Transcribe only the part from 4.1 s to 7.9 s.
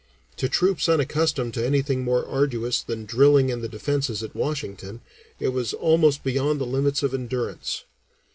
at Washington, it was almost beyond the limits of endurance.